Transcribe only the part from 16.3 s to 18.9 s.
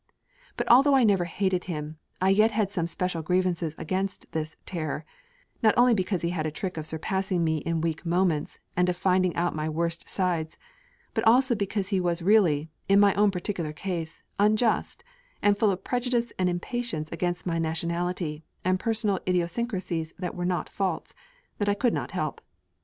and impatience against my nationality, and